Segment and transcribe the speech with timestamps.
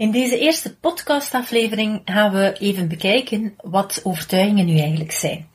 [0.00, 5.48] In deze eerste podcastaflevering gaan we even bekijken wat overtuigingen nu eigenlijk zijn.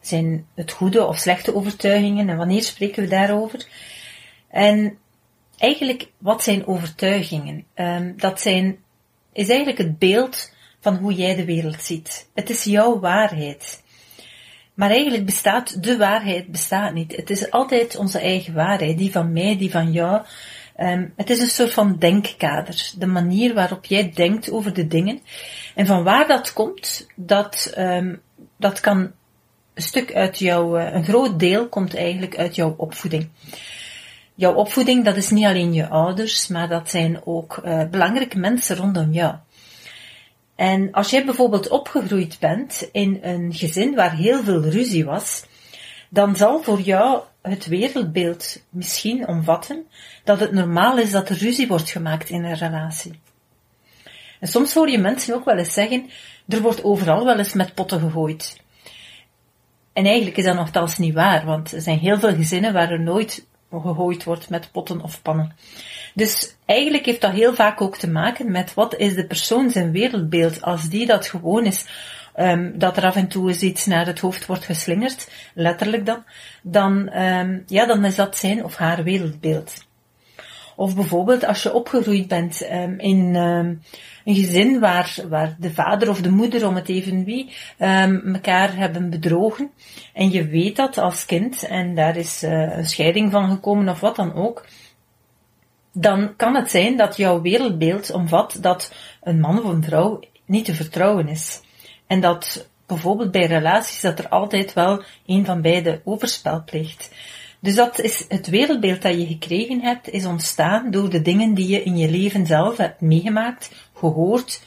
[0.00, 3.66] Zijn het goede of slechte overtuigingen en wanneer spreken we daarover?
[4.48, 4.98] En
[5.58, 7.64] eigenlijk, wat zijn overtuigingen?
[7.74, 8.78] Um, dat zijn,
[9.32, 12.28] is eigenlijk het beeld van hoe jij de wereld ziet.
[12.34, 13.82] Het is jouw waarheid.
[14.74, 17.16] Maar eigenlijk bestaat de waarheid bestaat niet.
[17.16, 20.22] Het is altijd onze eigen waarheid, die van mij, die van jou.
[20.80, 25.20] Um, het is een soort van denkkader, de manier waarop jij denkt over de dingen.
[25.74, 28.20] En van waar dat komt, dat, um,
[28.56, 28.98] dat kan
[29.74, 33.28] een stuk uit jouw, uh, een groot deel komt eigenlijk uit jouw opvoeding.
[34.34, 38.76] Jouw opvoeding, dat is niet alleen je ouders, maar dat zijn ook uh, belangrijke mensen
[38.76, 39.34] rondom jou.
[40.56, 45.44] En als jij bijvoorbeeld opgegroeid bent in een gezin waar heel veel ruzie was,
[46.08, 49.86] dan zal voor jou het wereldbeeld misschien omvatten
[50.24, 53.20] dat het normaal is dat er ruzie wordt gemaakt in een relatie.
[54.40, 56.10] En soms hoor je mensen ook wel eens zeggen,
[56.48, 58.56] er wordt overal wel eens met potten gegooid.
[59.92, 63.00] En eigenlijk is dat nogthans niet waar, want er zijn heel veel gezinnen waar er
[63.00, 65.56] nooit gegooid wordt met potten of pannen.
[66.14, 69.92] Dus eigenlijk heeft dat heel vaak ook te maken met wat is de persoon zijn
[69.92, 70.62] wereldbeeld.
[70.62, 71.86] Als die dat gewoon is
[72.38, 76.24] um, dat er af en toe eens iets naar het hoofd wordt geslingerd, letterlijk dan,
[76.62, 79.86] dan, um, ja, dan is dat zijn of haar wereldbeeld.
[80.76, 86.20] Of bijvoorbeeld als je opgegroeid bent um, in een gezin waar, waar de vader of
[86.20, 89.70] de moeder, om het even wie, elkaar hebben bedrogen.
[90.14, 94.00] En je weet dat als kind en daar is uh, een scheiding van gekomen of
[94.00, 94.64] wat dan ook
[96.00, 100.64] dan kan het zijn dat jouw wereldbeeld omvat dat een man of een vrouw niet
[100.64, 101.60] te vertrouwen is.
[102.08, 107.10] En dat bijvoorbeeld bij relaties dat er altijd wel een van beide overspel pleegt.
[107.60, 111.68] Dus dat is het wereldbeeld dat je gekregen hebt, is ontstaan door de dingen die
[111.68, 114.62] je in je leven zelf hebt meegemaakt, gehoord,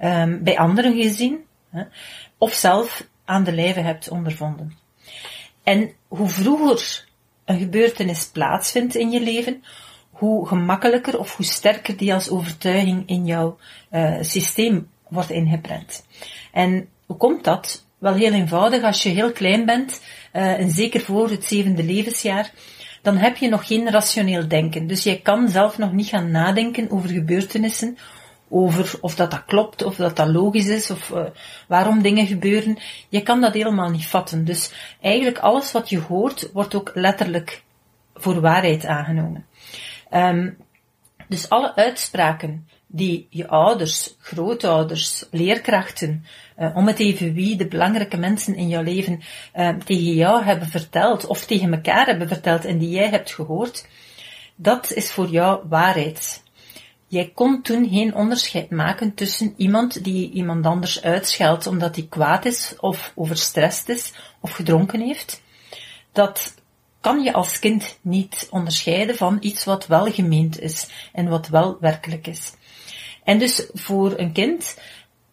[0.00, 1.38] um, bij anderen gezien,
[2.38, 4.76] of zelf aan de lijve hebt ondervonden.
[5.62, 7.04] En hoe vroeger
[7.44, 9.64] een gebeurtenis plaatsvindt in je leven,
[10.10, 13.58] hoe gemakkelijker of hoe sterker die als overtuiging in jouw
[13.92, 16.06] uh, systeem wordt ingeprent.
[16.52, 17.86] En hoe komt dat?
[17.98, 20.02] Wel heel eenvoudig, als je heel klein bent,
[20.32, 22.50] uh, en zeker voor het zevende levensjaar,
[23.02, 24.86] dan heb je nog geen rationeel denken.
[24.86, 27.98] Dus je kan zelf nog niet gaan nadenken over gebeurtenissen,
[28.48, 31.24] over of dat dat klopt, of dat dat logisch is, of uh,
[31.68, 32.78] waarom dingen gebeuren.
[33.08, 34.44] Je kan dat helemaal niet vatten.
[34.44, 37.62] Dus eigenlijk alles wat je hoort, wordt ook letterlijk
[38.14, 39.46] voor waarheid aangenomen.
[40.14, 40.56] Um,
[41.28, 46.24] dus alle uitspraken die je ouders, grootouders, leerkrachten,
[46.58, 49.20] uh, om het even wie, de belangrijke mensen in jouw leven
[49.56, 53.86] uh, tegen jou hebben verteld of tegen elkaar hebben verteld en die jij hebt gehoord,
[54.56, 56.42] dat is voor jou waarheid.
[57.06, 62.44] Jij kon toen geen onderscheid maken tussen iemand die iemand anders uitscheldt omdat hij kwaad
[62.44, 65.42] is of overstrest is of gedronken heeft.
[66.12, 66.54] Dat
[67.00, 71.76] kan je als kind niet onderscheiden van iets wat wel gemeend is en wat wel
[71.80, 72.52] werkelijk is.
[73.24, 74.80] En dus voor een kind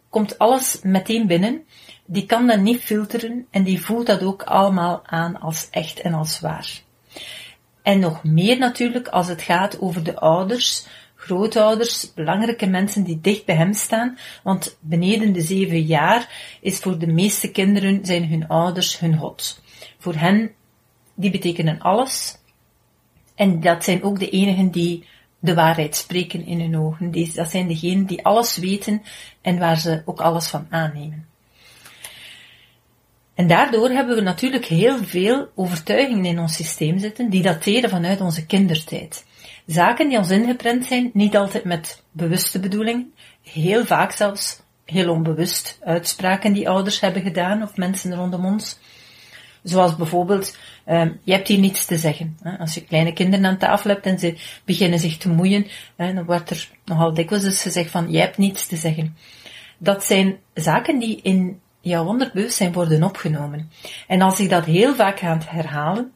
[0.10, 1.64] komt alles meteen binnen.
[2.06, 6.14] Die kan dat niet filteren en die voelt dat ook allemaal aan als echt en
[6.14, 6.82] als waar.
[7.82, 10.86] En nog meer natuurlijk als het gaat over de ouders,
[11.16, 16.98] grootouders, belangrijke mensen die dicht bij hem staan, want beneden de zeven jaar is voor
[16.98, 19.62] de meeste kinderen zijn hun ouders hun God.
[19.98, 20.52] Voor hen,
[21.16, 22.38] die betekenen alles.
[23.36, 25.08] En dat zijn ook de enigen die
[25.40, 27.12] de waarheid spreken in hun ogen.
[27.12, 29.02] Die, dat zijn degenen die alles weten
[29.42, 31.28] en waar ze ook alles van aannemen.
[33.36, 38.22] En daardoor hebben we natuurlijk heel veel overtuigingen in ons systeem zitten die dateren vanuit
[38.22, 39.26] onze kindertijd.
[39.66, 43.06] Zaken die ons ingeprent zijn, niet altijd met bewuste bedoeling,
[43.44, 48.80] heel vaak zelfs heel onbewust uitspraken die ouders hebben gedaan of mensen rondom ons.
[49.64, 50.58] Zoals bijvoorbeeld,
[50.88, 52.38] uh, je hebt hier niets te zeggen.
[52.42, 52.58] Hè.
[52.58, 56.26] Als je kleine kinderen aan tafel hebt en ze beginnen zich te moeien, hè, dan
[56.26, 59.18] wordt er nogal dikwijls dus gezegd van, jij hebt niets te zeggen.
[59.78, 63.72] Dat zijn zaken die in jouw onderbewustzijn worden opgenomen.
[64.08, 66.12] En als ik dat heel vaak ga herhalen,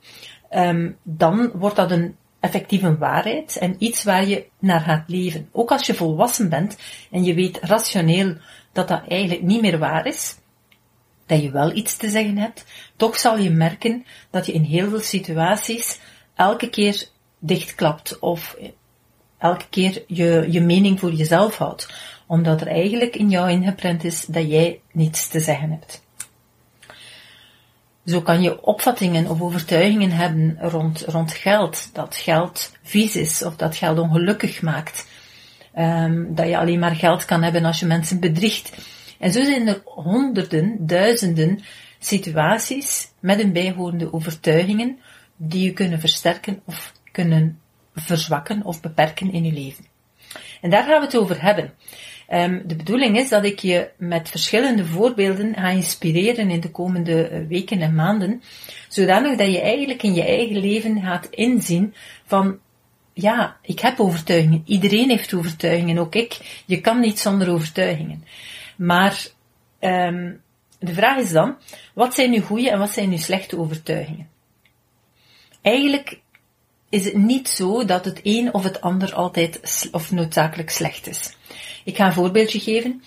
[0.51, 5.49] um, dan wordt dat een effectieve waarheid en iets waar je naar gaat leven.
[5.51, 6.77] Ook als je volwassen bent
[7.11, 8.35] en je weet rationeel
[8.71, 10.35] dat dat eigenlijk niet meer waar is,
[11.25, 12.65] dat je wel iets te zeggen hebt,
[12.95, 15.99] toch zal je merken dat je in heel veel situaties
[16.35, 17.07] elke keer
[17.39, 18.57] dichtklapt of
[19.37, 21.93] elke keer je, je mening voor jezelf houdt,
[22.27, 26.01] omdat er eigenlijk in jou ingeprent is dat jij niets te zeggen hebt.
[28.05, 33.55] Zo kan je opvattingen of overtuigingen hebben rond, rond geld, dat geld vies is of
[33.55, 35.07] dat geld ongelukkig maakt,
[35.77, 38.71] um, dat je alleen maar geld kan hebben als je mensen bedriegt.
[39.23, 41.59] En zo zijn er honderden, duizenden
[41.99, 44.99] situaties met een bijhorende overtuigingen
[45.35, 47.59] die je kunnen versterken of kunnen
[47.95, 49.85] verzwakken of beperken in je leven.
[50.61, 51.73] En daar gaan we het over hebben.
[52.29, 57.27] Um, de bedoeling is dat ik je met verschillende voorbeelden ga inspireren in de komende
[57.27, 58.41] eh, weken en maanden,
[58.87, 61.93] zodanig dat je eigenlijk in je eigen leven gaat inzien
[62.25, 62.59] van,
[63.13, 64.61] ja, ik heb overtuigingen.
[64.65, 66.63] Iedereen heeft overtuigingen, ook ik.
[66.65, 68.23] Je kan niet zonder overtuigingen.
[68.77, 69.27] Maar
[69.79, 70.41] um,
[70.79, 71.55] de vraag is dan,
[71.93, 74.29] wat zijn nu goede en wat zijn nu slechte overtuigingen?
[75.61, 76.19] Eigenlijk
[76.89, 81.35] is het niet zo dat het een of het ander altijd of noodzakelijk slecht is.
[81.83, 83.03] Ik ga een voorbeeldje geven.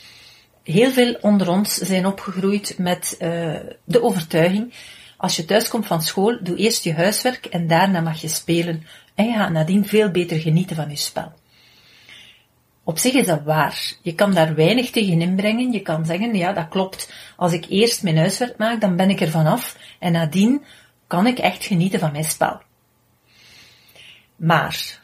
[0.62, 4.74] Heel veel onder ons zijn opgegroeid met uh, de overtuiging,
[5.16, 8.86] als je thuis komt van school, doe eerst je huiswerk en daarna mag je spelen
[9.14, 11.32] en je gaat nadien veel beter genieten van je spel.
[12.86, 13.92] Op zich is dat waar.
[14.02, 15.72] Je kan daar weinig tegen inbrengen.
[15.72, 17.12] Je kan zeggen, ja, dat klopt.
[17.36, 20.64] Als ik eerst mijn huiswerk maak, dan ben ik er vanaf en nadien
[21.06, 22.60] kan ik echt genieten van mijn spel.
[24.36, 25.00] Maar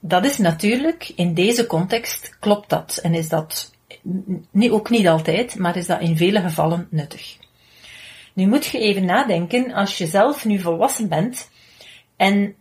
[0.00, 3.74] dat is natuurlijk, in deze context klopt dat en is dat
[4.52, 7.36] ook niet altijd, maar is dat in vele gevallen nuttig.
[8.32, 11.50] Nu moet je even nadenken, als je zelf nu volwassen bent
[12.16, 12.54] en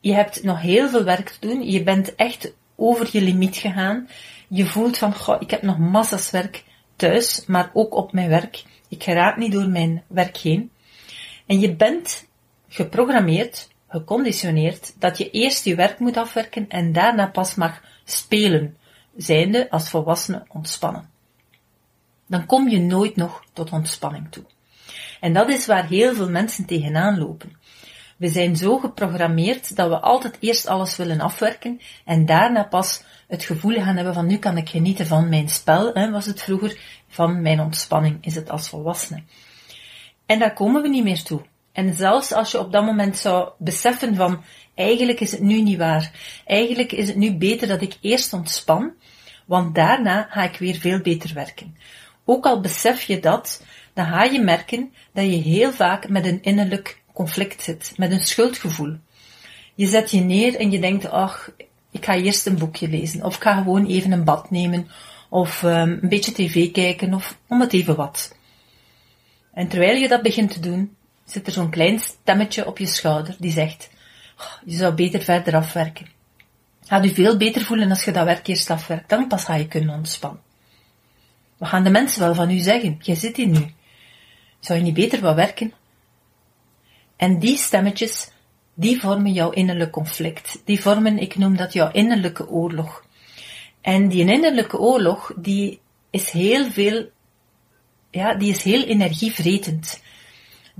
[0.00, 4.08] je hebt nog heel veel werk te doen, je bent echt over je limiet gegaan,
[4.48, 6.64] je voelt van, goh, ik heb nog massa's werk
[6.96, 10.70] thuis, maar ook op mijn werk, ik geraak niet door mijn werk heen.
[11.46, 12.26] En je bent
[12.68, 18.76] geprogrammeerd geconditioneerd dat je eerst je werk moet afwerken en daarna pas mag spelen,
[19.16, 21.10] zijnde als volwassene ontspannen.
[22.26, 24.44] Dan kom je nooit nog tot ontspanning toe.
[25.20, 27.57] En dat is waar heel veel mensen tegenaan lopen.
[28.18, 33.44] We zijn zo geprogrammeerd dat we altijd eerst alles willen afwerken en daarna pas het
[33.44, 36.80] gevoel gaan hebben van nu kan ik genieten van mijn spel, hè, was het vroeger,
[37.08, 39.22] van mijn ontspanning is het als volwassene.
[40.26, 41.40] En daar komen we niet meer toe.
[41.72, 44.42] En zelfs als je op dat moment zou beseffen van,
[44.74, 46.12] eigenlijk is het nu niet waar.
[46.44, 48.92] Eigenlijk is het nu beter dat ik eerst ontspan,
[49.46, 51.76] want daarna ga ik weer veel beter werken.
[52.24, 53.64] Ook al besef je dat,
[53.94, 58.20] dan ga je merken dat je heel vaak met een innerlijk conflict zit, met een
[58.20, 58.96] schuldgevoel.
[59.74, 61.50] Je zet je neer en je denkt, ach,
[61.90, 64.88] ik ga eerst een boekje lezen, of ik ga gewoon even een bad nemen,
[65.28, 68.36] of um, een beetje tv kijken, of om het even wat.
[69.52, 73.36] En terwijl je dat begint te doen, zit er zo'n klein stemmetje op je schouder
[73.38, 73.90] die zegt,
[74.64, 76.06] je zou beter verder afwerken.
[76.84, 79.68] Gaat u veel beter voelen als je dat werk eerst afwerkt, dan pas ga je
[79.68, 80.42] kunnen ontspannen.
[81.56, 82.98] Wat gaan de mensen wel van u zeggen?
[83.00, 83.72] Jij zit hier nu.
[84.60, 85.72] Zou je niet beter wat werken?
[87.18, 88.30] En die stemmetjes,
[88.74, 90.62] die vormen jouw innerlijk conflict.
[90.64, 93.04] Die vormen, ik noem dat jouw innerlijke oorlog.
[93.80, 97.10] En die innerlijke oorlog, die is heel veel,
[98.10, 100.00] ja, die is heel energievretend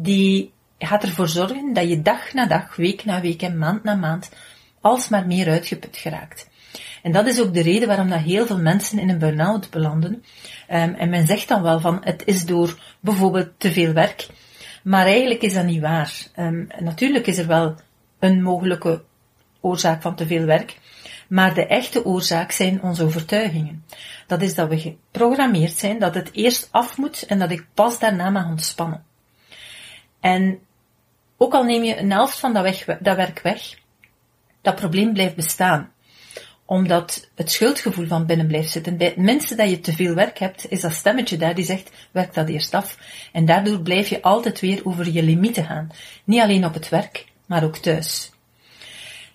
[0.00, 3.94] die gaat ervoor zorgen dat je dag na dag, week na week en maand na
[3.94, 4.30] maand
[4.80, 6.48] alsmaar meer uitgeput geraakt.
[7.02, 10.12] En dat is ook de reden waarom dat heel veel mensen in een burn-out belanden.
[10.12, 14.26] Um, en men zegt dan wel van het is door bijvoorbeeld te veel werk.
[14.82, 16.26] Maar eigenlijk is dat niet waar.
[16.36, 17.76] Um, natuurlijk is er wel
[18.18, 19.02] een mogelijke
[19.60, 20.78] oorzaak van te veel werk.
[21.28, 23.84] Maar de echte oorzaak zijn onze overtuigingen.
[24.26, 27.98] Dat is dat we geprogrammeerd zijn dat het eerst af moet en dat ik pas
[27.98, 29.04] daarna mag ontspannen.
[30.20, 30.58] En
[31.36, 33.74] ook al neem je een helft van dat, weg, dat werk weg,
[34.60, 35.92] dat probleem blijft bestaan.
[36.70, 38.96] Omdat het schuldgevoel van binnen blijft zitten.
[38.96, 41.90] Bij het minste dat je te veel werk hebt, is dat stemmetje daar die zegt,
[42.12, 42.98] werk dat eerst af.
[43.32, 45.90] En daardoor blijf je altijd weer over je limieten gaan.
[46.24, 48.30] Niet alleen op het werk, maar ook thuis.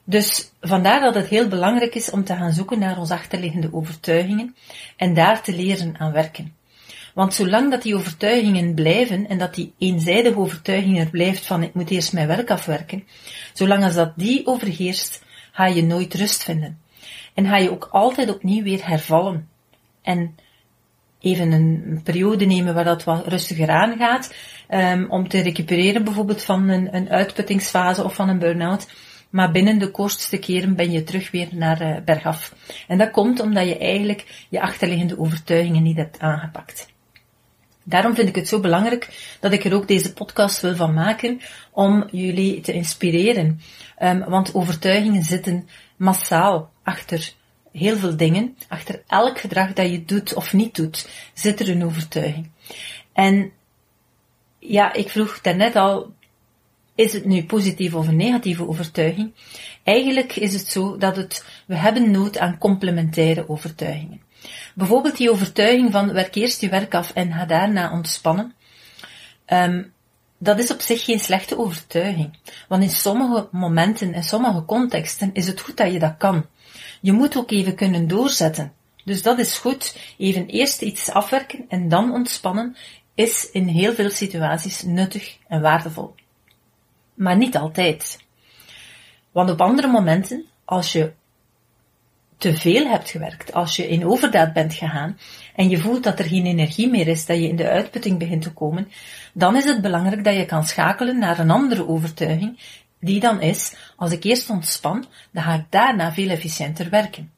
[0.03, 4.55] Dus vandaar dat het heel belangrijk is om te gaan zoeken naar onze achterliggende overtuigingen
[4.97, 6.55] en daar te leren aan werken.
[7.13, 11.73] Want zolang dat die overtuigingen blijven en dat die eenzijdige overtuiging er blijft van ik
[11.73, 13.07] moet eerst mijn werk afwerken,
[13.53, 16.82] zolang als dat die overheerst, ga je nooit rust vinden.
[17.33, 19.47] En ga je ook altijd opnieuw weer hervallen.
[20.01, 20.35] En
[21.19, 24.33] even een periode nemen waar dat wat rustiger aangaat,
[24.69, 28.87] um, om te recupereren bijvoorbeeld van een, een uitputtingsfase of van een burn-out,
[29.29, 32.55] maar binnen de kortste keren ben je terug weer naar uh, bergaf.
[32.87, 36.91] En dat komt omdat je eigenlijk je achterliggende overtuigingen niet hebt aangepakt.
[37.83, 41.41] Daarom vind ik het zo belangrijk dat ik er ook deze podcast wil van maken
[41.71, 43.61] om jullie te inspireren.
[44.01, 47.33] Um, want overtuigingen zitten massaal achter
[47.71, 48.57] heel veel dingen.
[48.67, 52.49] Achter elk gedrag dat je doet of niet doet, zit er een overtuiging.
[53.13, 53.51] En
[54.59, 56.13] ja, ik vroeg daarnet al,
[56.95, 59.33] is het nu positieve of een negatieve overtuiging?
[59.83, 64.21] Eigenlijk is het zo dat het, we hebben nood aan complementaire overtuigingen.
[64.75, 68.53] Bijvoorbeeld die overtuiging van werk eerst je werk af en ga daarna ontspannen.
[69.47, 69.93] Um,
[70.37, 72.37] dat is op zich geen slechte overtuiging.
[72.67, 76.45] Want in sommige momenten, in sommige contexten is het goed dat je dat kan.
[77.03, 78.73] Je moet ook even kunnen doorzetten.
[79.05, 79.97] Dus dat is goed.
[80.17, 82.75] Even eerst iets afwerken en dan ontspannen
[83.13, 86.15] is in heel veel situaties nuttig en waardevol.
[87.13, 88.23] Maar niet altijd.
[89.31, 91.11] Want op andere momenten, als je
[92.37, 95.17] te veel hebt gewerkt, als je in overdaad bent gegaan
[95.55, 98.41] en je voelt dat er geen energie meer is, dat je in de uitputting begint
[98.41, 98.91] te komen,
[99.33, 102.59] dan is het belangrijk dat je kan schakelen naar een andere overtuiging,
[103.03, 107.31] die dan is, als ik eerst ontspan, dan ga ik daarna veel efficiënter werken.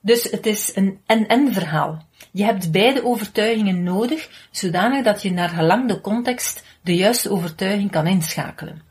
[0.00, 2.06] Dus het is een en-en verhaal.
[2.30, 7.90] Je hebt beide overtuigingen nodig, zodanig dat je naar gelang de context de juiste overtuiging
[7.90, 8.82] kan inschakelen.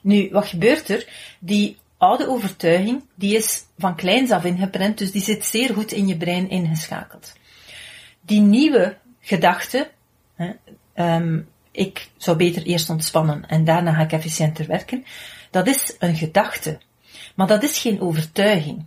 [0.00, 1.08] Nu, wat gebeurt er?
[1.38, 6.06] Die oude overtuiging, die is van kleins af ingeprent, dus die zit zeer goed in
[6.06, 7.32] je brein ingeschakeld.
[8.20, 9.90] Die nieuwe gedachte,
[10.34, 10.50] hè,
[10.94, 15.04] um, ik zou beter eerst ontspannen en daarna ga ik efficiënter werken,
[15.50, 16.78] dat is een gedachte.
[17.34, 18.84] Maar dat is geen overtuiging.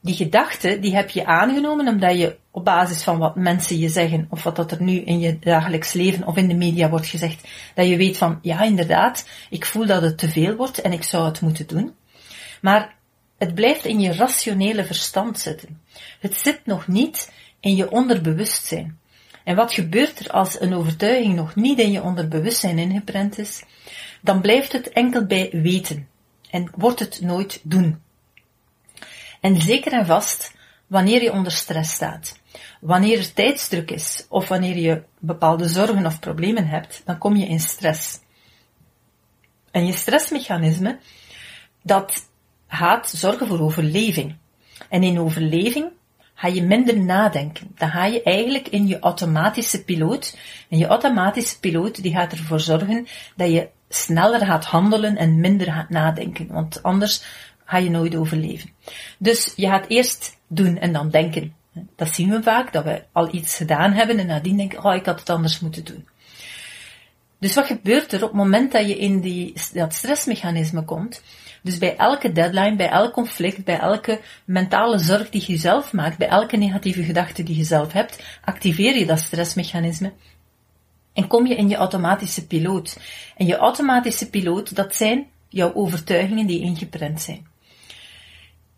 [0.00, 4.26] Die gedachte, die heb je aangenomen omdat je op basis van wat mensen je zeggen,
[4.30, 7.48] of wat dat er nu in je dagelijks leven of in de media wordt gezegd,
[7.74, 11.02] dat je weet van, ja inderdaad, ik voel dat het te veel wordt en ik
[11.02, 11.94] zou het moeten doen.
[12.60, 12.94] Maar
[13.38, 15.80] het blijft in je rationele verstand zitten.
[16.20, 18.99] Het zit nog niet in je onderbewustzijn.
[19.44, 23.62] En wat gebeurt er als een overtuiging nog niet in je onderbewustzijn ingeprent is?
[24.20, 26.08] Dan blijft het enkel bij weten
[26.50, 28.02] en wordt het nooit doen.
[29.40, 30.54] En zeker en vast
[30.86, 32.40] wanneer je onder stress staat,
[32.80, 37.46] wanneer er tijdsdruk is of wanneer je bepaalde zorgen of problemen hebt, dan kom je
[37.46, 38.20] in stress.
[39.70, 40.98] En je stressmechanisme,
[41.82, 42.28] dat
[42.68, 44.36] gaat zorgen voor overleving.
[44.88, 45.92] En in overleving
[46.40, 47.74] ga je minder nadenken.
[47.78, 50.36] Dan ga je eigenlijk in je automatische piloot.
[50.68, 53.06] En je automatische piloot die gaat ervoor zorgen
[53.36, 56.46] dat je sneller gaat handelen en minder gaat nadenken.
[56.46, 57.24] Want anders
[57.64, 58.70] ga je nooit overleven.
[59.18, 61.54] Dus je gaat eerst doen en dan denken.
[61.96, 65.06] Dat zien we vaak, dat we al iets gedaan hebben en nadien denken, oh, ik
[65.06, 66.08] had het anders moeten doen.
[67.38, 71.22] Dus wat gebeurt er op het moment dat je in die, dat stressmechanisme komt?
[71.62, 76.18] Dus bij elke deadline, bij elk conflict, bij elke mentale zorg die je zelf maakt,
[76.18, 80.12] bij elke negatieve gedachte die je zelf hebt, activeer je dat stressmechanisme
[81.12, 83.00] en kom je in je automatische piloot.
[83.36, 87.46] En je automatische piloot, dat zijn jouw overtuigingen die ingeprent zijn.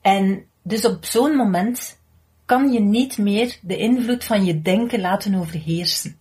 [0.00, 2.00] En dus op zo'n moment
[2.44, 6.18] kan je niet meer de invloed van je denken laten overheersen.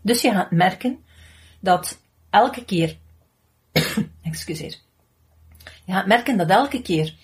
[0.00, 0.98] Dus je gaat merken
[1.60, 2.96] dat elke keer,
[4.22, 4.78] excuseer,
[5.94, 7.14] gaat merken dat elke keer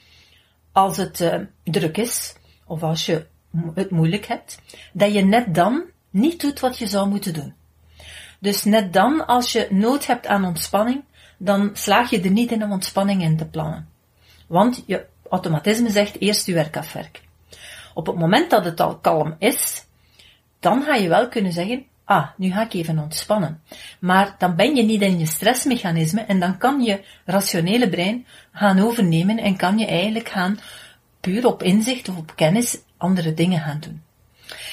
[0.73, 2.35] als het uh, druk is,
[2.67, 3.27] of als je
[3.75, 4.59] het moeilijk hebt,
[4.93, 7.55] dat je net dan niet doet wat je zou moeten doen.
[8.41, 11.05] Dus net dan, als je nood hebt aan ontspanning,
[11.39, 13.89] dan slaag je er niet in om ontspanning in te plannen.
[14.47, 17.23] Want je automatisme zegt eerst je werk afwerken.
[17.95, 19.85] Op het moment dat het al kalm is,
[20.61, 23.63] dan ga je wel kunnen zeggen, ah, nu ga ik even ontspannen.
[24.01, 28.79] Maar dan ben je niet in je stressmechanisme en dan kan je rationele brein gaan
[28.79, 30.59] overnemen en kan je eigenlijk gaan
[31.21, 34.03] puur op inzicht of op kennis andere dingen gaan doen.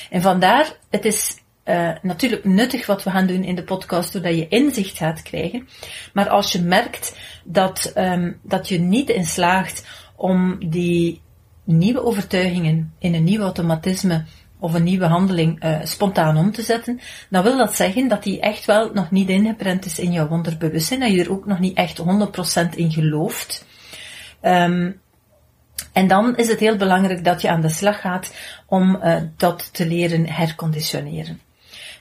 [0.10, 4.36] En vandaar, het is uh, natuurlijk nuttig wat we gaan doen in de podcast, doordat
[4.36, 5.68] je inzicht gaat krijgen.
[6.14, 11.22] Maar als je merkt dat, um, dat je niet in slaagt om die
[11.64, 14.26] nieuwe overtuigingen in een nieuw automatisme
[14.62, 17.00] of een nieuwe handeling uh, spontaan om te zetten,
[17.30, 21.00] dan wil dat zeggen dat die echt wel nog niet ingeprent is in jouw onderbewustzijn,
[21.00, 22.04] dat je er ook nog niet echt 100%
[22.76, 23.66] in gelooft.
[24.42, 25.00] Um,
[25.94, 28.34] en dan is het heel belangrijk dat je aan de slag gaat
[28.66, 31.42] om uh, dat te leren herconditioneren.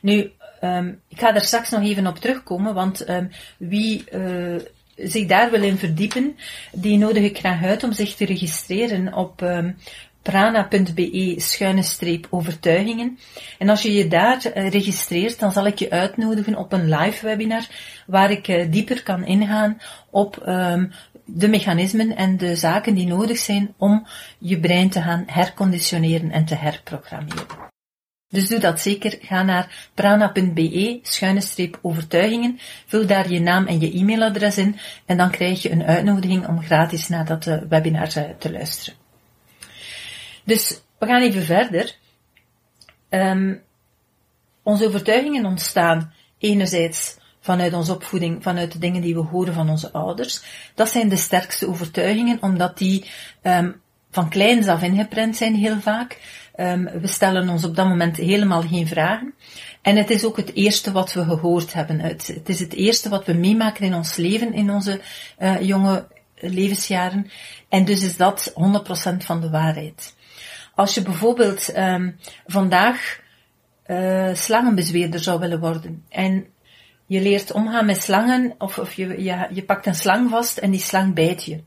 [0.00, 4.60] Nu, um, ik ga er straks nog even op terugkomen, want um, wie uh,
[4.96, 6.36] zich daar wil in verdiepen,
[6.72, 9.42] die nodig ik graag uit om zich te registreren op
[10.22, 13.18] prana.be schuine streep overtuigingen.
[13.58, 17.26] En als je je daar eh, registreert, dan zal ik je uitnodigen op een live
[17.26, 17.66] webinar
[18.06, 20.86] waar ik eh, dieper kan ingaan op ehm,
[21.24, 24.06] de mechanismen en de zaken die nodig zijn om
[24.38, 27.46] je brein te gaan herconditioneren en te herprogrammeren.
[28.28, 29.18] Dus doe dat zeker.
[29.20, 32.58] Ga naar prana.be, schuine streep overtuigingen.
[32.86, 36.62] Vul daar je naam en je e-mailadres in en dan krijg je een uitnodiging om
[36.62, 38.08] gratis naar dat eh, webinar
[38.38, 38.99] te luisteren.
[40.50, 41.96] Dus we gaan even verder.
[43.10, 43.62] Um,
[44.62, 49.92] onze overtuigingen ontstaan enerzijds vanuit onze opvoeding, vanuit de dingen die we horen van onze
[49.92, 50.42] ouders.
[50.74, 53.10] Dat zijn de sterkste overtuigingen, omdat die
[53.42, 53.80] um,
[54.10, 56.18] van kleins af ingeprent zijn heel vaak.
[56.56, 59.34] Um, we stellen ons op dat moment helemaal geen vragen.
[59.82, 62.00] En het is ook het eerste wat we gehoord hebben.
[62.00, 65.00] Het, het is het eerste wat we meemaken in ons leven, in onze
[65.38, 67.30] uh, jonge levensjaren.
[67.68, 70.18] En dus is dat 100% van de waarheid.
[70.80, 73.20] Als je bijvoorbeeld um, vandaag
[73.86, 76.46] uh, slangenbezweerder zou willen worden en
[77.06, 80.70] je leert omgaan met slangen of, of je, je, je pakt een slang vast en
[80.70, 81.60] die slang bijt je,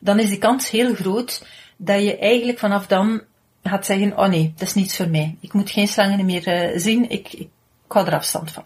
[0.00, 3.22] dan is de kans heel groot dat je eigenlijk vanaf dan
[3.62, 5.36] gaat zeggen, oh nee, dat is niets voor mij.
[5.40, 7.48] Ik moet geen slangen meer uh, zien, ik, ik
[7.88, 8.64] hou er afstand van.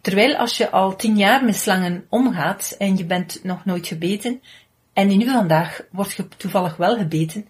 [0.00, 4.42] Terwijl als je al tien jaar met slangen omgaat en je bent nog nooit gebeten,
[4.92, 7.48] en nu vandaag word je toevallig wel gebeten,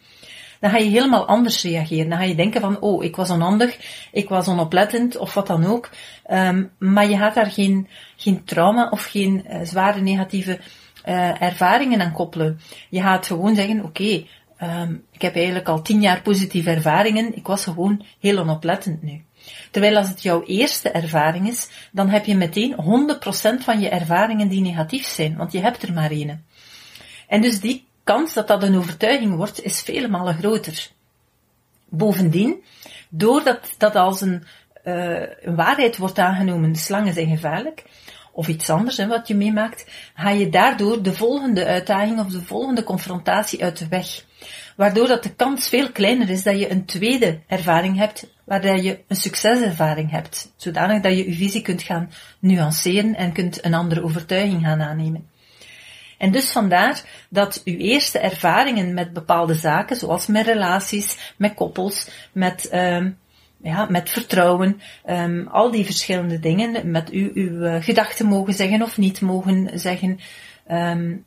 [0.63, 2.09] dan ga je helemaal anders reageren.
[2.09, 3.79] Dan ga je denken van, oh, ik was onhandig,
[4.13, 5.91] ik was onoplettend of wat dan ook.
[6.31, 10.59] Um, maar je gaat daar geen, geen trauma of geen uh, zware negatieve
[11.09, 12.61] uh, ervaringen aan koppelen.
[12.91, 14.25] Je gaat gewoon zeggen, oké,
[14.63, 19.25] um, ik heb eigenlijk al tien jaar positieve ervaringen, ik was gewoon heel onoplettend nu.
[19.71, 22.75] Terwijl als het jouw eerste ervaring is, dan heb je meteen
[23.61, 26.45] 100% van je ervaringen die negatief zijn, want je hebt er maar één.
[27.29, 30.91] En dus die kans dat dat een overtuiging wordt, is vele malen groter.
[31.89, 32.63] Bovendien,
[33.09, 34.45] doordat dat als een,
[34.85, 37.85] uh, een waarheid wordt aangenomen, slangen zijn gevaarlijk,
[38.33, 42.83] of iets anders wat je meemaakt, ga je daardoor de volgende uitdaging of de volgende
[42.83, 44.25] confrontatie uit de weg.
[44.77, 49.01] Waardoor dat de kans veel kleiner is dat je een tweede ervaring hebt, waar je
[49.09, 54.03] een succeservaring hebt, zodanig dat je je visie kunt gaan nuanceren en kunt een andere
[54.03, 55.31] overtuiging gaan aannemen.
[56.23, 62.09] En dus vandaar dat uw eerste ervaringen met bepaalde zaken, zoals met relaties, met koppels,
[62.33, 63.19] met, um,
[63.63, 68.83] ja, met vertrouwen, um, al die verschillende dingen, met u uw uh, gedachten mogen zeggen
[68.83, 70.21] of niet mogen zeggen,
[70.71, 71.25] um,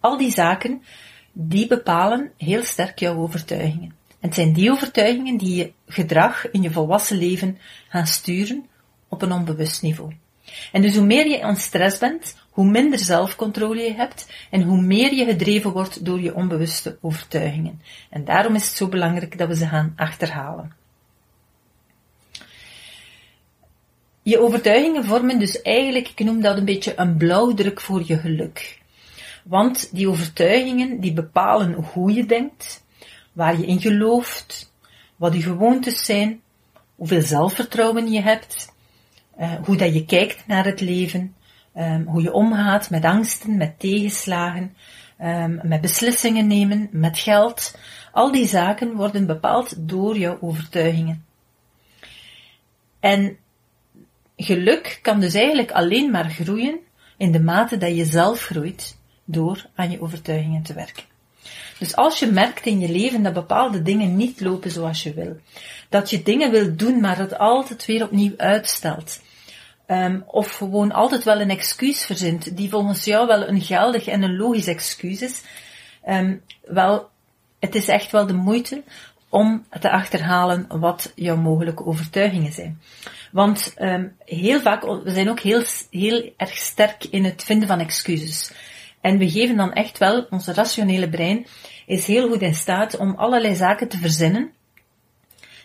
[0.00, 0.82] al die zaken,
[1.32, 3.94] die bepalen heel sterk jouw overtuigingen.
[4.08, 7.58] En het zijn die overtuigingen die je gedrag in je volwassen leven
[7.88, 8.66] gaan sturen
[9.08, 10.12] op een onbewust niveau.
[10.72, 14.80] En dus hoe meer je aan stress bent, hoe minder zelfcontrole je hebt en hoe
[14.80, 17.80] meer je gedreven wordt door je onbewuste overtuigingen.
[18.10, 20.72] En daarom is het zo belangrijk dat we ze gaan achterhalen.
[24.22, 28.78] Je overtuigingen vormen dus eigenlijk, ik noem dat een beetje een blauwdruk voor je geluk.
[29.44, 32.84] Want die overtuigingen die bepalen hoe je denkt,
[33.32, 34.72] waar je in gelooft,
[35.16, 36.40] wat je gewoontes zijn,
[36.94, 38.72] hoeveel zelfvertrouwen je hebt,
[39.40, 41.34] uh, hoe dat je kijkt naar het leven,
[41.76, 44.76] um, hoe je omgaat met angsten, met tegenslagen,
[45.22, 47.78] um, met beslissingen nemen, met geld.
[48.12, 51.24] Al die zaken worden bepaald door jouw overtuigingen.
[53.00, 53.36] En
[54.36, 56.78] geluk kan dus eigenlijk alleen maar groeien
[57.16, 61.04] in de mate dat je zelf groeit door aan je overtuigingen te werken.
[61.78, 65.36] Dus als je merkt in je leven dat bepaalde dingen niet lopen zoals je wil,
[65.88, 69.20] dat je dingen wil doen, maar het altijd weer opnieuw uitstelt,
[69.86, 74.22] um, of gewoon altijd wel een excuus verzint, die volgens jou wel een geldig en
[74.22, 75.42] een logisch excuus is,
[76.08, 77.08] um, wel,
[77.58, 78.82] het is echt wel de moeite
[79.28, 82.80] om te achterhalen wat jouw mogelijke overtuigingen zijn.
[83.32, 87.80] Want um, heel vaak, we zijn ook heel, heel erg sterk in het vinden van
[87.80, 88.52] excuses.
[89.00, 91.46] En we geven dan echt wel, onze rationele brein
[91.86, 94.52] is heel goed in staat om allerlei zaken te verzinnen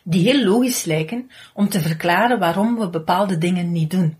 [0.03, 4.17] die heel logisch lijken om te verklaren waarom we bepaalde dingen niet doen.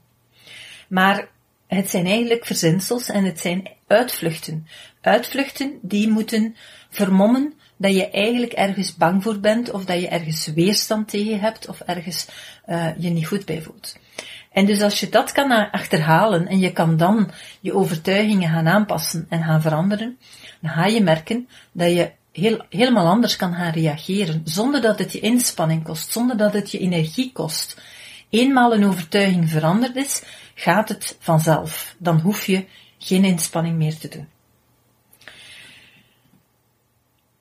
[0.88, 1.28] Maar
[1.68, 4.68] het zijn eigenlijk verzinsels en het zijn uitvluchten.
[5.02, 6.56] Uitvluchten die moeten
[6.89, 11.68] vermommen dat je eigenlijk ergens bang voor bent of dat je ergens weerstand tegen hebt
[11.68, 12.28] of ergens
[12.68, 13.98] uh, je niet goed bij voelt.
[14.52, 19.26] En dus als je dat kan achterhalen en je kan dan je overtuigingen gaan aanpassen
[19.30, 20.18] en gaan veranderen,
[20.62, 25.12] dan ga je merken dat je heel, helemaal anders kan gaan reageren, zonder dat het
[25.12, 27.82] je inspanning kost, zonder dat het je energie kost.
[28.30, 31.96] Eenmaal een overtuiging veranderd is, gaat het vanzelf.
[31.98, 32.65] Dan hoef je
[32.98, 34.28] geen inspanning meer te doen.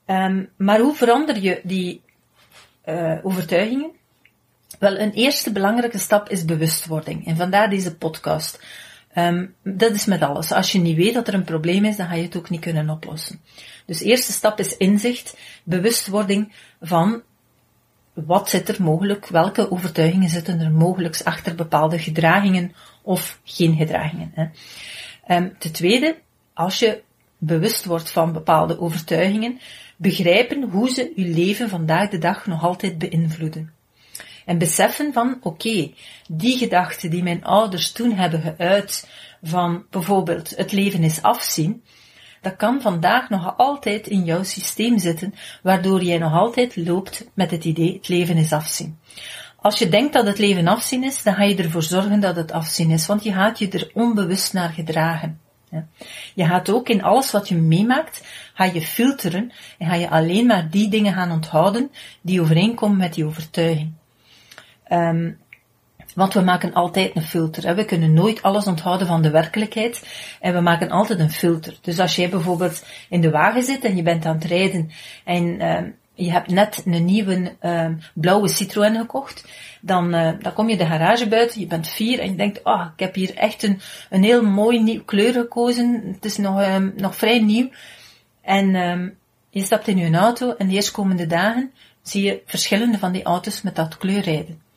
[0.05, 2.03] Ehm, maar hoe verander je die
[2.87, 3.91] uh, overtuigingen?
[4.79, 7.27] Wel, een eerste belangrijke stap is bewustwording.
[7.27, 8.59] En vandaar deze podcast.
[9.19, 10.53] Um, dat is met alles.
[10.53, 12.61] Als je niet weet dat er een probleem is, dan ga je het ook niet
[12.61, 13.41] kunnen oplossen.
[13.87, 17.23] Dus eerste stap is inzicht, bewustwording van
[18.13, 24.33] wat zit er mogelijk, welke overtuigingen zitten er mogelijk achter bepaalde gedragingen of geen gedragingen.
[24.35, 24.47] Hè.
[25.37, 26.17] Um, ten tweede,
[26.55, 27.03] als je
[27.39, 29.61] bewust wordt van bepaalde overtuigingen,
[29.97, 33.73] begrijpen hoe ze uw leven vandaag de dag nog altijd beïnvloeden.
[34.49, 35.93] En beseffen van, oké,
[36.29, 39.09] die gedachten die mijn ouders toen hebben geuit
[39.43, 41.85] van bijvoorbeeld het leven is afzien,
[42.41, 47.51] dat kan vandaag nog altijd in jouw systeem zitten, waardoor jij nog altijd loopt met
[47.51, 48.99] het idee het leven is afzien.
[49.57, 52.53] Als je denkt dat het leven afzien is, dan ga je ervoor zorgen dat het
[52.53, 55.41] afzien is, want je gaat je er onbewust naar gedragen.
[56.35, 60.47] Je gaat ook in alles wat je meemaakt, ga je filteren en ga je alleen
[60.47, 61.91] maar die dingen gaan onthouden
[62.23, 63.98] die overeenkomen met die overtuiging.
[64.93, 65.39] Um,
[66.15, 67.67] want we maken altijd een filter.
[67.67, 67.75] Hè.
[67.75, 70.09] We kunnen nooit alles onthouden van de werkelijkheid.
[70.41, 71.79] En we maken altijd een filter.
[71.81, 74.91] Dus als jij bijvoorbeeld in de wagen zit en je bent aan het rijden
[75.25, 79.45] en um, je hebt net een nieuwe um, blauwe Citroën gekocht,
[79.81, 82.87] dan, uh, dan kom je de garage buiten, je bent vier en je denkt, oh,
[82.95, 86.03] ik heb hier echt een, een heel mooi nieuw kleur gekozen.
[86.15, 87.69] Het is nog, nog vrij nieuw.
[88.43, 88.71] En
[89.51, 91.73] je stapt in je auto en de eerstkomende dagen
[92.03, 94.68] zie je verschillende van die auto's met dat kleur rijden.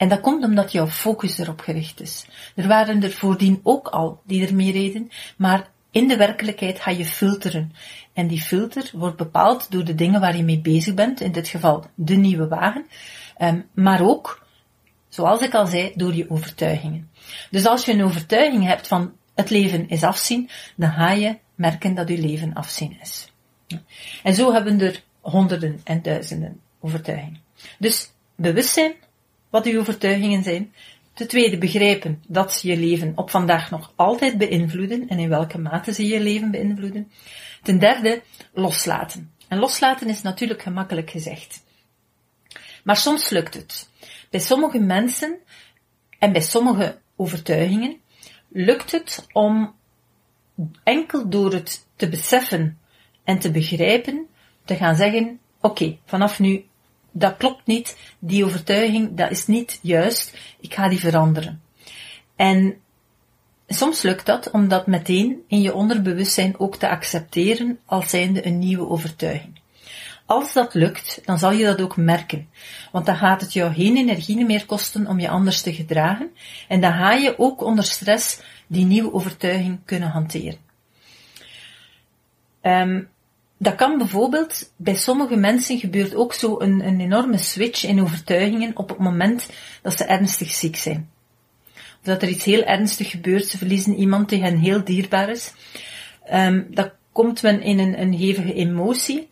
[0.00, 2.26] En dat komt omdat jouw focus erop gericht is.
[2.54, 7.04] Er waren er voordien ook al die ermee reden, maar in de werkelijkheid ga je
[7.04, 7.72] filteren.
[8.12, 11.48] En die filter wordt bepaald door de dingen waar je mee bezig bent, in dit
[11.48, 12.86] geval de nieuwe wagen,
[13.38, 14.46] um, maar ook,
[15.08, 17.10] zoals ik al zei, door je overtuigingen.
[17.50, 21.94] Dus als je een overtuiging hebt van het leven is afzien, dan ga je merken
[21.94, 23.32] dat je leven afzien is.
[24.22, 27.40] En zo hebben er honderden en duizenden overtuigingen.
[27.78, 28.94] Dus bewustzijn
[29.50, 30.74] wat uw overtuigingen zijn.
[31.12, 35.58] Ten tweede, begrijpen dat ze je leven op vandaag nog altijd beïnvloeden en in welke
[35.58, 37.12] mate ze je leven beïnvloeden.
[37.62, 39.32] Ten derde, loslaten.
[39.48, 41.64] En loslaten is natuurlijk gemakkelijk gezegd.
[42.84, 43.88] Maar soms lukt het.
[44.30, 45.38] Bij sommige mensen
[46.18, 48.00] en bij sommige overtuigingen
[48.48, 49.74] lukt het om
[50.82, 52.78] enkel door het te beseffen
[53.24, 54.26] en te begrijpen
[54.64, 56.64] te gaan zeggen, oké, vanaf nu
[57.10, 61.62] dat klopt niet, die overtuiging, dat is niet juist, ik ga die veranderen.
[62.36, 62.76] En
[63.66, 68.58] soms lukt dat om dat meteen in je onderbewustzijn ook te accepteren als zijnde een
[68.58, 69.58] nieuwe overtuiging.
[70.26, 72.48] Als dat lukt, dan zal je dat ook merken,
[72.92, 76.30] want dan gaat het jou geen energie meer kosten om je anders te gedragen
[76.68, 80.58] en dan ga je ook onder stress die nieuwe overtuiging kunnen hanteren.
[82.62, 83.08] Um,
[83.62, 88.76] dat kan bijvoorbeeld, bij sommige mensen gebeurt ook zo een, een enorme switch in overtuigingen
[88.76, 89.50] op het moment
[89.82, 91.10] dat ze ernstig ziek zijn.
[91.74, 95.52] Of dat er iets heel ernstig gebeurt, ze verliezen iemand die hen heel dierbaar is.
[96.32, 99.28] Um, dat komt men in een, een hevige emotie,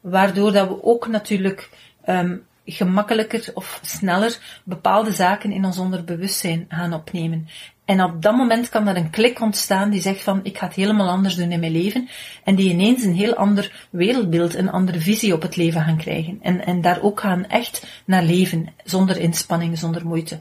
[0.00, 1.70] waardoor dat we ook natuurlijk
[2.08, 7.48] um, gemakkelijker of sneller bepaalde zaken in ons onderbewustzijn gaan opnemen.
[7.90, 10.74] En op dat moment kan er een klik ontstaan die zegt van ik ga het
[10.74, 12.08] helemaal anders doen in mijn leven.
[12.44, 16.38] En die ineens een heel ander wereldbeeld, een andere visie op het leven gaan krijgen.
[16.42, 20.38] En, en daar ook gaan echt naar leven, zonder inspanning, zonder moeite.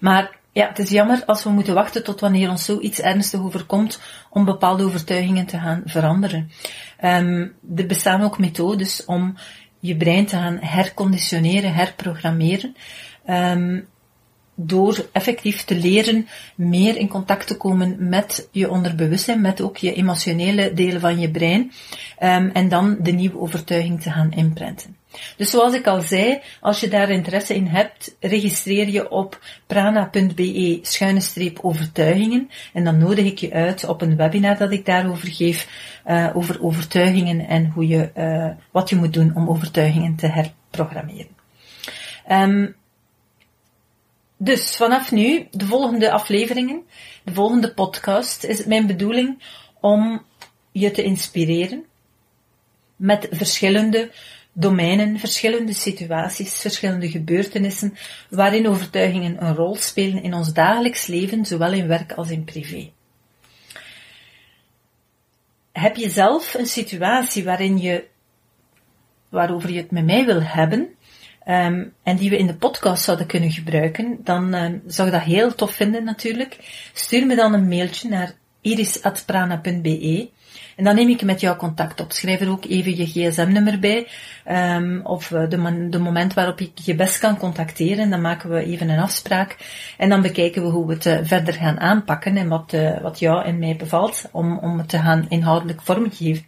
[0.00, 4.00] Maar ja, het is jammer als we moeten wachten tot wanneer ons zoiets ernstig overkomt
[4.30, 6.50] om bepaalde overtuigingen te gaan veranderen.
[7.04, 9.36] Um, er bestaan ook methodes om
[9.78, 12.76] je brein te gaan herconditioneren, herprogrammeren.
[13.28, 13.92] Um,
[14.54, 19.94] door effectief te leren meer in contact te komen met je onderbewustzijn, met ook je
[19.94, 21.72] emotionele delen van je brein,
[22.22, 24.96] um, en dan de nieuwe overtuiging te gaan inprenten.
[25.36, 30.78] Dus zoals ik al zei, als je daar interesse in hebt, registreer je op prana.be
[30.82, 35.28] schuine streep overtuigingen en dan nodig ik je uit op een webinar dat ik daarover
[35.28, 35.68] geef,
[36.06, 41.28] uh, over overtuigingen en hoe je, uh, wat je moet doen om overtuigingen te herprogrammeren.
[42.30, 42.74] Um,
[44.36, 46.82] dus vanaf nu, de volgende afleveringen,
[47.24, 49.42] de volgende podcast, is het mijn bedoeling
[49.80, 50.24] om
[50.72, 51.84] je te inspireren
[52.96, 54.10] met verschillende
[54.52, 57.96] domeinen, verschillende situaties, verschillende gebeurtenissen,
[58.30, 62.90] waarin overtuigingen een rol spelen in ons dagelijks leven, zowel in werk als in privé.
[65.72, 68.04] Heb je zelf een situatie waarin je,
[69.28, 70.94] waarover je het met mij wil hebben,
[71.48, 75.22] um, en die we in de podcast zouden kunnen gebruiken, dan um, zou ik dat
[75.22, 76.58] heel tof vinden natuurlijk.
[76.92, 80.28] Stuur me dan een mailtje naar iris.prana.be.
[80.76, 82.12] En dan neem ik met jou contact op.
[82.12, 84.06] Schrijf er ook even je gsm-nummer bij,
[84.50, 88.10] um, of eh, de, de, moment waarop ik je best kan contacteren.
[88.10, 89.56] Dan maken we even een afspraak.
[89.98, 93.18] En dan bekijken we hoe we het uh, verder gaan aanpakken en wat, uh, wat
[93.18, 96.44] jou en mij bevalt om, om het te gaan inhoudelijk vormgeven.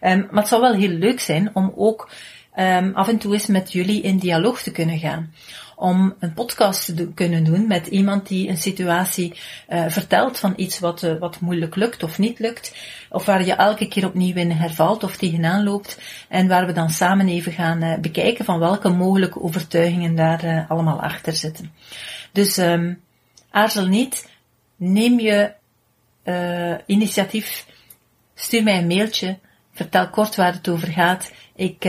[0.00, 2.10] Maar het zou wel heel leuk zijn om ook
[2.56, 5.32] um, af en toe eens met jullie in dialoog te kunnen gaan
[5.76, 9.34] om een podcast te kunnen doen met iemand die een situatie
[9.68, 12.74] uh, vertelt van iets wat, uh, wat moeilijk lukt of niet lukt,
[13.10, 16.90] of waar je elke keer opnieuw in hervalt of tegenaan loopt, en waar we dan
[16.90, 21.72] samen even gaan uh, bekijken van welke mogelijke overtuigingen daar allemaal achter zitten.
[22.32, 23.00] Dus um,
[23.50, 24.28] aarzel niet,
[24.76, 25.54] neem je
[26.86, 27.66] initiatief,
[28.34, 29.38] stuur mij een mailtje,
[29.76, 31.32] vertel kort waar het over gaat.
[31.54, 31.88] Ik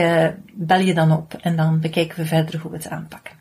[0.52, 3.38] bel je dan op en dan bekijken we verder hoe we het aanpakken.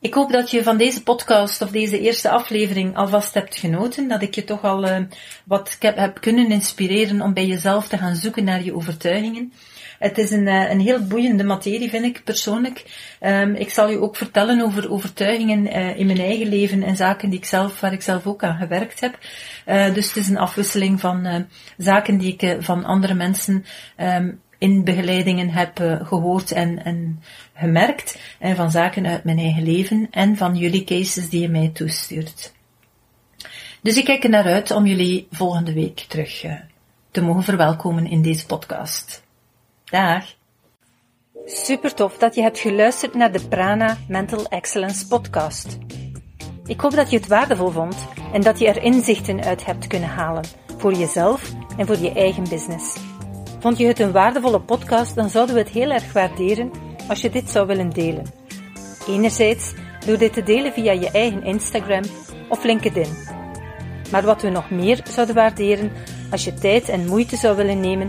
[0.00, 4.08] Ik hoop dat je van deze podcast of deze eerste aflevering alvast hebt genoten.
[4.08, 4.98] Dat ik je toch al uh,
[5.44, 9.52] wat heb kunnen inspireren om bij jezelf te gaan zoeken naar je overtuigingen.
[9.98, 12.84] Het is een, uh, een heel boeiende materie, vind ik persoonlijk.
[13.20, 17.30] Um, ik zal je ook vertellen over overtuigingen uh, in mijn eigen leven en zaken
[17.30, 19.18] die ik zelf, waar ik zelf ook aan gewerkt heb.
[19.94, 23.64] dus het is een afwisseling van zaken die ik van andere mensen
[23.96, 27.22] um, in begeleidingen heb gehoord en, en
[27.54, 28.18] gemerkt.
[28.38, 32.52] En van zaken uit mijn eigen leven en van jullie cases die je mij toestuurt.
[33.82, 36.44] Dus ik kijk er naar uit om jullie volgende week terug
[37.10, 39.26] te mogen verwelkomen in deze podcast.
[39.90, 40.24] Dag!
[41.44, 45.78] Super tof dat je hebt geluisterd naar de Prana Mental Excellence podcast.
[46.66, 47.96] Ik hoop dat je het waardevol vond
[48.32, 50.44] en dat je er inzichten uit hebt kunnen halen
[50.78, 52.96] voor jezelf en voor je eigen business.
[53.60, 56.70] Vond je het een waardevolle podcast, dan zouden we het heel erg waarderen
[57.08, 58.26] als je dit zou willen delen.
[59.06, 59.72] Enerzijds
[60.06, 62.02] door dit te delen via je eigen Instagram
[62.48, 63.16] of LinkedIn.
[64.10, 65.92] Maar wat we nog meer zouden waarderen,
[66.30, 68.08] als je tijd en moeite zou willen nemen